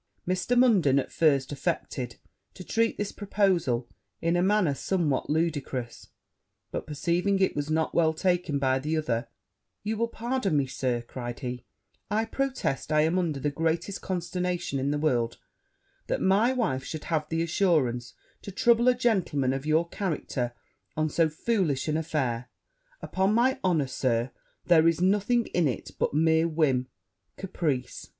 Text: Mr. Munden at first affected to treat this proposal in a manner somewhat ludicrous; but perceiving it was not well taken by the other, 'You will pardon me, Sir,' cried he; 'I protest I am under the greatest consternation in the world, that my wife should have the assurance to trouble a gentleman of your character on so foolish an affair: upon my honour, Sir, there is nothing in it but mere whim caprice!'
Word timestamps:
Mr. 0.27 0.57
Munden 0.57 0.97
at 0.97 1.11
first 1.11 1.51
affected 1.51 2.15
to 2.55 2.63
treat 2.63 2.97
this 2.97 3.11
proposal 3.11 3.87
in 4.19 4.35
a 4.35 4.41
manner 4.41 4.73
somewhat 4.73 5.29
ludicrous; 5.29 6.07
but 6.71 6.87
perceiving 6.87 7.37
it 7.39 7.55
was 7.55 7.69
not 7.69 7.93
well 7.93 8.11
taken 8.11 8.57
by 8.57 8.79
the 8.79 8.97
other, 8.97 9.27
'You 9.83 9.97
will 9.97 10.07
pardon 10.07 10.57
me, 10.57 10.65
Sir,' 10.65 11.03
cried 11.03 11.41
he; 11.41 11.65
'I 12.09 12.25
protest 12.25 12.91
I 12.91 13.01
am 13.01 13.19
under 13.19 13.39
the 13.39 13.51
greatest 13.51 14.01
consternation 14.01 14.79
in 14.79 14.89
the 14.89 14.97
world, 14.97 15.37
that 16.07 16.19
my 16.19 16.51
wife 16.51 16.83
should 16.83 17.03
have 17.03 17.29
the 17.29 17.43
assurance 17.43 18.15
to 18.41 18.51
trouble 18.51 18.87
a 18.87 18.95
gentleman 18.95 19.53
of 19.53 19.67
your 19.67 19.87
character 19.87 20.55
on 20.97 21.09
so 21.11 21.29
foolish 21.29 21.87
an 21.87 21.95
affair: 21.95 22.49
upon 23.03 23.35
my 23.35 23.59
honour, 23.63 23.85
Sir, 23.85 24.31
there 24.65 24.87
is 24.87 24.99
nothing 24.99 25.45
in 25.53 25.67
it 25.67 25.91
but 25.99 26.11
mere 26.11 26.47
whim 26.47 26.87
caprice!' 27.37 28.09